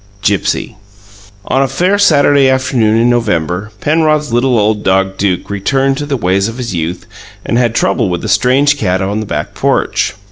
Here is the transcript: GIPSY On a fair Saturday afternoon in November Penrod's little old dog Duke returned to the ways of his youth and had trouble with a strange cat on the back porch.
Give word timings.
GIPSY 0.23 0.77
On 1.45 1.61
a 1.61 1.67
fair 1.67 1.99
Saturday 1.99 2.49
afternoon 2.49 2.99
in 2.99 3.07
November 3.07 3.71
Penrod's 3.81 4.33
little 4.33 4.57
old 4.57 4.81
dog 4.81 5.15
Duke 5.15 5.47
returned 5.51 5.95
to 5.99 6.07
the 6.07 6.17
ways 6.17 6.47
of 6.47 6.57
his 6.57 6.73
youth 6.73 7.05
and 7.45 7.59
had 7.59 7.75
trouble 7.75 8.09
with 8.09 8.25
a 8.25 8.27
strange 8.27 8.79
cat 8.79 8.99
on 9.03 9.19
the 9.19 9.27
back 9.27 9.53
porch. 9.53 10.15